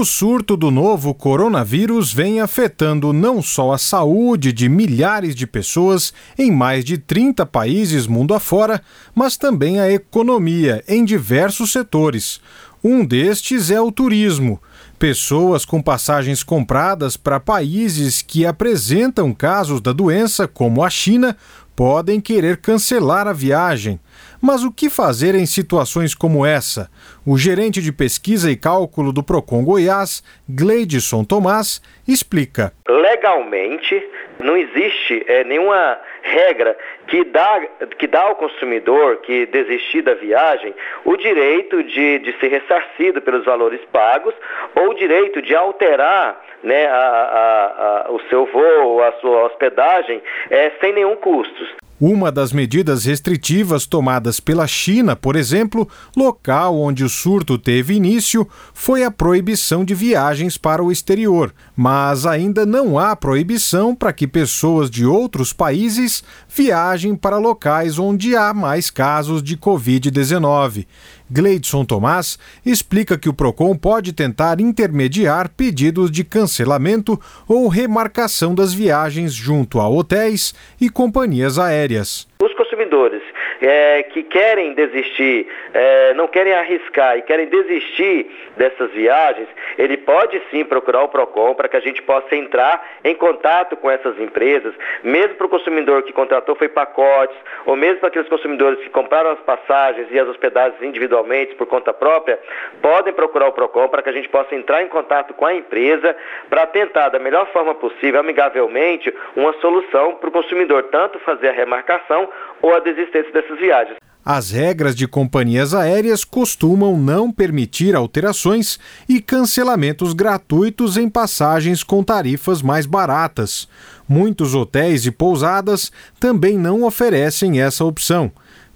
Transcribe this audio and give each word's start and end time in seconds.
O 0.00 0.04
surto 0.06 0.56
do 0.56 0.70
novo 0.70 1.12
coronavírus 1.12 2.10
vem 2.10 2.40
afetando 2.40 3.12
não 3.12 3.42
só 3.42 3.72
a 3.74 3.76
saúde 3.76 4.50
de 4.50 4.66
milhares 4.66 5.34
de 5.34 5.46
pessoas 5.46 6.10
em 6.38 6.50
mais 6.50 6.86
de 6.86 6.96
30 6.96 7.44
países 7.44 8.06
mundo 8.06 8.32
afora, 8.32 8.80
mas 9.14 9.36
também 9.36 9.78
a 9.78 9.92
economia 9.92 10.82
em 10.88 11.04
diversos 11.04 11.70
setores. 11.70 12.40
Um 12.82 13.04
destes 13.04 13.70
é 13.70 13.78
o 13.78 13.92
turismo. 13.92 14.58
Pessoas 14.98 15.66
com 15.66 15.82
passagens 15.82 16.42
compradas 16.42 17.18
para 17.18 17.38
países 17.38 18.22
que 18.22 18.46
apresentam 18.46 19.34
casos 19.34 19.82
da 19.82 19.92
doença, 19.92 20.48
como 20.48 20.82
a 20.82 20.88
China, 20.88 21.36
podem 21.80 22.20
querer 22.20 22.58
cancelar 22.58 23.26
a 23.26 23.32
viagem. 23.32 23.98
Mas 24.38 24.62
o 24.62 24.70
que 24.70 24.90
fazer 24.90 25.34
em 25.34 25.46
situações 25.46 26.14
como 26.14 26.44
essa? 26.44 26.90
O 27.24 27.38
gerente 27.38 27.80
de 27.80 27.90
pesquisa 27.90 28.50
e 28.50 28.56
cálculo 28.56 29.14
do 29.14 29.22
Procon 29.22 29.64
Goiás, 29.64 30.22
Gleidson 30.46 31.24
Tomás, 31.24 31.80
explica. 32.06 32.74
Legalmente, 32.86 33.94
não 34.40 34.56
existe 34.56 35.24
é, 35.26 35.44
nenhuma 35.44 35.98
regra 36.22 36.76
que 37.06 37.24
dá, 37.24 37.60
que 37.98 38.06
dá 38.06 38.22
ao 38.22 38.36
consumidor 38.36 39.18
que 39.18 39.46
desistir 39.46 40.02
da 40.02 40.14
viagem 40.14 40.74
o 41.04 41.16
direito 41.16 41.82
de, 41.82 42.18
de 42.20 42.32
ser 42.38 42.48
ressarcido 42.48 43.20
pelos 43.22 43.44
valores 43.44 43.80
pagos 43.92 44.34
ou 44.74 44.90
o 44.90 44.94
direito 44.94 45.42
de 45.42 45.54
alterar 45.54 46.40
né, 46.62 46.86
a, 46.86 46.96
a, 46.96 48.06
a, 48.08 48.12
o 48.12 48.20
seu 48.28 48.46
voo, 48.46 49.02
a 49.02 49.12
sua 49.20 49.44
hospedagem, 49.44 50.22
é, 50.50 50.70
sem 50.80 50.92
nenhum 50.92 51.16
custo. 51.16 51.79
Uma 52.00 52.32
das 52.32 52.50
medidas 52.50 53.04
restritivas 53.04 53.84
tomadas 53.84 54.40
pela 54.40 54.66
China, 54.66 55.14
por 55.14 55.36
exemplo, 55.36 55.86
local 56.16 56.80
onde 56.80 57.04
o 57.04 57.10
surto 57.10 57.58
teve 57.58 57.92
início, 57.92 58.48
foi 58.72 59.04
a 59.04 59.10
proibição 59.10 59.84
de 59.84 59.94
viagens 59.94 60.56
para 60.56 60.82
o 60.82 60.90
exterior. 60.90 61.52
Mas 61.76 62.24
ainda 62.24 62.64
não 62.64 62.98
há 62.98 63.14
proibição 63.14 63.94
para 63.94 64.14
que 64.14 64.26
pessoas 64.26 64.88
de 64.88 65.04
outros 65.04 65.52
países 65.52 66.24
viajem 66.48 67.14
para 67.14 67.36
locais 67.36 67.98
onde 67.98 68.34
há 68.34 68.54
mais 68.54 68.88
casos 68.88 69.42
de 69.42 69.54
Covid-19. 69.58 70.86
Gleidson 71.30 71.84
Tomás 71.84 72.38
explica 72.66 73.16
que 73.16 73.28
o 73.28 73.32
PROCON 73.32 73.76
pode 73.76 74.12
tentar 74.12 74.60
intermediar 74.60 75.48
pedidos 75.50 76.10
de 76.10 76.24
cancelamento 76.24 77.20
ou 77.46 77.68
remarcação 77.68 78.52
das 78.52 78.72
viagens 78.72 79.32
junto 79.32 79.78
a 79.78 79.88
hotéis 79.88 80.52
e 80.80 80.90
companhias 80.90 81.56
aéreas 81.56 81.89
aéreas. 81.90 82.26
Os 82.42 82.54
consumidores 82.54 83.22
é, 83.60 84.02
que 84.04 84.22
querem 84.22 84.72
desistir, 84.72 85.46
é, 85.74 86.14
não 86.14 86.26
querem 86.26 86.52
arriscar 86.52 87.18
e 87.18 87.22
querem 87.22 87.46
desistir 87.46 88.30
dessas 88.56 88.90
viagens, 88.92 89.48
ele 89.76 89.96
pode 89.96 90.40
sim 90.50 90.64
procurar 90.64 91.02
o 91.04 91.08
PROCON 91.08 91.54
para 91.54 91.68
que 91.68 91.76
a 91.76 91.80
gente 91.80 92.02
possa 92.02 92.34
entrar 92.34 92.84
em 93.04 93.14
contato 93.14 93.76
com 93.76 93.90
essas 93.90 94.18
empresas, 94.18 94.74
mesmo 95.02 95.34
para 95.34 95.46
o 95.46 95.50
consumidor 95.50 96.02
que 96.02 96.12
contratou 96.12 96.54
foi 96.56 96.68
pacotes, 96.68 97.36
ou 97.66 97.76
mesmo 97.76 98.00
para 98.00 98.08
aqueles 98.08 98.28
consumidores 98.28 98.80
que 98.80 98.90
compraram 98.90 99.30
as 99.30 99.40
passagens 99.40 100.08
e 100.10 100.18
as 100.18 100.28
hospedagens 100.28 100.82
individualmente 100.82 101.54
por 101.54 101.66
conta 101.66 101.92
própria, 101.92 102.38
podem 102.80 103.12
procurar 103.12 103.48
o 103.48 103.52
PROCON 103.52 103.88
para 103.88 104.02
que 104.02 104.08
a 104.08 104.12
gente 104.12 104.28
possa 104.28 104.54
entrar 104.54 104.82
em 104.82 104.88
contato 104.88 105.34
com 105.34 105.46
a 105.46 105.54
empresa 105.54 106.16
para 106.48 106.66
tentar, 106.66 107.10
da 107.10 107.18
melhor 107.18 107.46
forma 107.52 107.74
possível, 107.74 108.20
amigavelmente, 108.20 109.12
uma 109.36 109.52
solução 109.54 110.14
para 110.14 110.28
o 110.28 110.32
consumidor, 110.32 110.84
tanto 110.84 111.18
fazer 111.20 111.48
a 111.48 111.52
remarcação 111.52 112.28
ou 112.62 112.74
a 112.74 112.80
desistência 112.80 113.32
viagens. 113.58 113.96
As 114.24 114.50
regras 114.50 114.94
de 114.94 115.08
companhias 115.08 115.72
aéreas 115.74 116.24
costumam 116.24 116.98
não 116.98 117.32
permitir 117.32 117.96
alterações 117.96 118.78
e 119.08 119.18
cancelamentos 119.18 120.12
gratuitos 120.12 120.98
em 120.98 121.08
passagens 121.08 121.82
com 121.82 122.02
tarifas 122.04 122.60
mais 122.60 122.84
baratas. 122.84 123.66
Muitos 124.06 124.54
hotéis 124.54 125.06
e 125.06 125.10
pousadas 125.10 125.90
também 126.18 126.58
não 126.58 126.84
oferecem 126.84 127.62
essa 127.62 127.84
opção. 127.84 128.30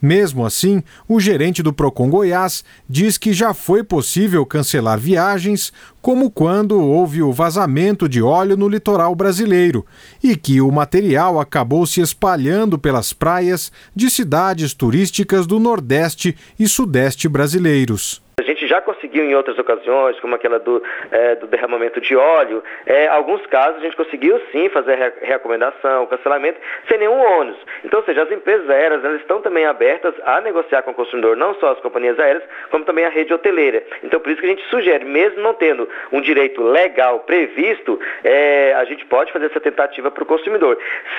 Mesmo 0.05 0.45
assim, 0.45 0.83
o 1.09 1.19
gerente 1.19 1.63
do 1.63 1.73
Procon 1.73 2.11
Goiás 2.11 2.63
diz 2.87 3.17
que 3.17 3.33
já 3.33 3.55
foi 3.55 3.83
possível 3.83 4.45
cancelar 4.45 4.99
viagens, 5.01 5.73
como 6.03 6.31
quando 6.31 6.79
houve 6.79 7.23
o 7.23 7.33
vazamento 7.33 8.07
de 8.07 8.21
óleo 8.21 8.55
no 8.55 8.69
litoral 8.69 9.15
brasileiro, 9.15 9.87
e 10.23 10.37
que 10.37 10.61
o 10.61 10.71
material 10.71 11.41
acabou 11.41 11.87
se 11.87 12.03
espalhando 12.03 12.79
pelas 12.79 13.15
praias 13.15 13.73
de 13.97 14.11
cidades 14.11 14.75
turísticas 14.75 15.47
do 15.47 15.59
Nordeste 15.59 16.37
e 16.59 16.69
Sudeste 16.69 17.27
brasileiros. 17.27 18.24
Já 18.75 18.81
conseguiu 18.81 19.23
em 19.23 19.37
outras 19.37 19.57
ocasiões, 19.57 20.19
como 20.19 20.35
aquela 20.35 20.59
do, 20.59 20.83
é, 21.13 21.37
do 21.37 21.47
derramamento 21.47 22.01
de 22.01 22.17
óleo, 22.17 22.61
é, 22.85 23.07
alguns 23.07 23.47
casos 23.47 23.77
a 23.77 23.85
gente 23.85 23.97
conseguiu 23.97 24.41
sim 24.51 24.69
fazer 24.69 24.97
re 24.97 25.13
recomendação, 25.23 26.07
cancelamento, 26.07 26.59
sem 26.89 26.99
nenhum 26.99 27.21
ônus. 27.39 27.57
Então, 27.85 28.01
ou 28.01 28.05
seja, 28.05 28.25
as 28.25 28.33
empresas 28.33 28.69
aéreas 28.69 29.05
elas 29.05 29.21
estão 29.21 29.41
também 29.41 29.65
abertas 29.65 30.13
a 30.25 30.41
negociar 30.41 30.83
com 30.83 30.91
o 30.91 30.95
consumidor, 30.95 31.37
não 31.37 31.55
só 31.55 31.71
as 31.71 31.79
companhias 31.79 32.19
aéreas, 32.19 32.43
como 32.73 32.85
também 32.85 33.05
a 33.05 33.11
rede 33.11 33.33
hoteleira. 33.33 33.81
Então, 34.03 34.19
por 34.19 34.33
isso 34.33 34.41
que 34.41 34.47
a 34.47 34.51
gente 34.51 34.69
sugere, 34.69 35.05
mesmo 35.05 35.41
não 35.41 35.55
tendo 35.55 35.89
um 36.11 36.21
direito 36.21 36.61
legal 36.61 37.21
previsto, 37.21 38.01
é, 38.25 38.75
a 38.77 38.85
gente 38.87 39.07
pode 39.07 39.31
fazer 39.31 39.47
essa 39.47 39.61
tentativa 39.61 40.11
para 40.11 40.25
o 40.25 40.27
consumidor. 40.27 40.77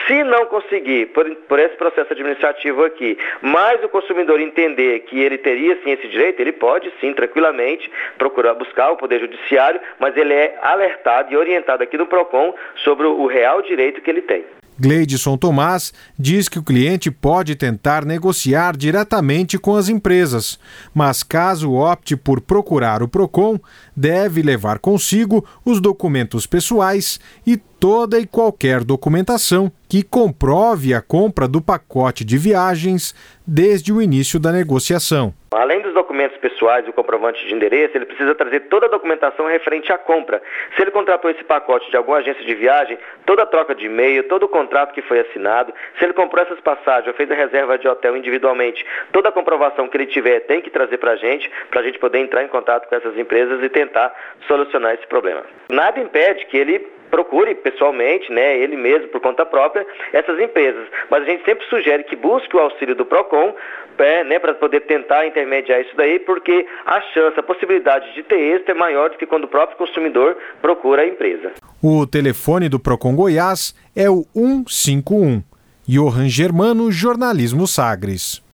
Se 0.07 0.25
não 0.25 0.45
conseguir, 0.47 1.05
por, 1.13 1.33
por 1.47 1.57
esse 1.57 1.77
processo 1.77 2.11
administrativo 2.11 2.83
aqui, 2.83 3.17
mas 3.41 3.81
o 3.81 3.87
consumidor 3.87 4.41
entender 4.41 4.99
que 5.01 5.21
ele 5.21 5.37
teria 5.37 5.77
sim 5.85 5.91
esse 5.91 6.09
direito, 6.09 6.41
ele 6.41 6.51
pode 6.51 6.91
sim 6.99 7.05
sim, 7.05 7.13
tranquilamente, 7.45 7.91
procurar 8.17 8.55
buscar 8.55 8.91
o 8.91 8.97
Poder 8.97 9.19
Judiciário, 9.19 9.79
mas 9.99 10.15
ele 10.17 10.33
é 10.33 10.57
alertado 10.61 11.31
e 11.31 11.37
orientado 11.37 11.83
aqui 11.83 11.97
no 11.97 12.07
PROCON 12.07 12.53
sobre 12.83 13.05
o 13.05 13.25
real 13.27 13.61
direito 13.61 14.01
que 14.01 14.09
ele 14.09 14.21
tem. 14.21 14.43
Gleidson 14.77 15.37
Tomás 15.37 15.93
diz 16.19 16.49
que 16.49 16.59
o 16.59 16.63
cliente 16.63 17.09
pode 17.09 17.55
tentar 17.55 18.03
negociar 18.03 18.75
diretamente 18.75 19.57
com 19.57 19.75
as 19.75 19.87
empresas, 19.87 20.59
mas 20.93 21.23
caso 21.23 21.73
opte 21.73 22.17
por 22.17 22.41
procurar 22.41 23.01
o 23.01 23.07
PROCON, 23.07 23.57
deve 23.95 24.41
levar 24.41 24.79
consigo 24.79 25.47
os 25.63 25.79
documentos 25.79 26.45
pessoais 26.45 27.21
e 27.47 27.57
toda 27.85 28.17
e 28.17 28.25
qualquer 28.25 28.83
documentação 28.83 29.71
que 29.87 30.01
comprove 30.01 30.91
a 30.91 31.03
compra 31.03 31.47
do 31.47 31.61
pacote 31.61 32.25
de 32.25 32.35
viagens 32.35 33.13
desde 33.45 33.93
o 33.93 34.01
início 34.01 34.39
da 34.39 34.51
negociação. 34.51 35.31
Além 35.53 35.83
dos 35.83 35.93
documentos 35.93 36.35
pessoais 36.37 36.87
e 36.87 36.89
o 36.89 36.93
comprovante 36.93 37.45
de 37.45 37.53
endereço, 37.53 37.95
ele 37.95 38.07
precisa 38.07 38.33
trazer 38.33 38.61
toda 38.61 38.87
a 38.87 38.89
documentação 38.89 39.45
referente 39.45 39.91
à 39.93 39.99
compra. 39.99 40.41
Se 40.75 40.81
ele 40.81 40.89
contratou 40.89 41.29
esse 41.29 41.43
pacote 41.43 41.87
de 41.91 41.95
alguma 41.95 42.17
agência 42.17 42.43
de 42.43 42.55
viagem, 42.55 42.97
toda 43.23 43.43
a 43.43 43.45
troca 43.45 43.75
de 43.75 43.85
e-mail, 43.85 44.23
todo 44.23 44.43
o 44.47 44.49
contrato 44.49 44.91
que 44.91 45.03
foi 45.03 45.19
assinado, 45.19 45.71
se 45.99 46.03
ele 46.03 46.13
comprou 46.13 46.43
essas 46.43 46.59
passagens 46.61 47.07
ou 47.07 47.13
fez 47.13 47.29
a 47.29 47.35
reserva 47.35 47.77
de 47.77 47.87
hotel 47.87 48.17
individualmente, 48.17 48.83
toda 49.11 49.29
a 49.29 49.31
comprovação 49.31 49.87
que 49.87 49.95
ele 49.95 50.07
tiver 50.07 50.39
tem 50.41 50.59
que 50.59 50.71
trazer 50.71 50.97
para 50.97 51.11
a 51.11 51.15
gente, 51.17 51.51
para 51.69 51.81
a 51.81 51.83
gente 51.83 51.99
poder 51.99 52.17
entrar 52.17 52.43
em 52.43 52.47
contato 52.47 52.89
com 52.89 52.95
essas 52.95 53.15
empresas 53.15 53.63
e 53.63 53.69
tentar 53.69 54.11
solucionar 54.47 54.95
esse 54.95 55.05
problema. 55.05 55.43
Nada 55.69 55.99
impede 55.99 56.47
que 56.47 56.57
ele 56.57 56.94
procure 57.15 57.55
pessoalmente, 57.55 58.29
né, 58.29 58.57
ele 58.57 58.75
mesmo 58.75 59.07
por 59.07 59.21
conta 59.21 59.45
própria, 59.45 59.87
essas 60.11 60.37
empresas. 60.37 60.85
Mas 61.09 61.23
a 61.23 61.25
gente 61.25 61.45
sempre 61.45 61.65
sugere 61.67 62.03
que 62.03 62.15
busque 62.15 62.57
o 62.57 62.59
auxílio 62.59 62.93
do 62.93 63.05
Procon, 63.05 63.55
é, 63.97 64.25
né, 64.25 64.37
para 64.37 64.53
poder 64.53 64.81
tentar 64.81 65.25
intermediar 65.25 65.79
isso 65.79 65.95
daí, 65.95 66.19
porque 66.19 66.67
a 66.85 66.99
chance, 67.13 67.39
a 67.39 67.43
possibilidade 67.43 68.13
de 68.13 68.23
ter 68.23 68.35
êxito 68.35 68.71
é 68.71 68.73
maior 68.73 69.09
do 69.09 69.17
que 69.17 69.25
quando 69.25 69.45
o 69.45 69.47
próprio 69.47 69.77
consumidor 69.77 70.35
procura 70.61 71.03
a 71.03 71.07
empresa. 71.07 71.53
O 71.81 72.05
telefone 72.05 72.67
do 72.67 72.79
Procon 72.79 73.15
Goiás 73.15 73.73
é 73.95 74.09
o 74.09 74.25
151. 74.35 75.41
Johan 75.87 76.27
Germano, 76.27 76.91
Jornalismo 76.91 77.65
Sagres. 77.65 78.43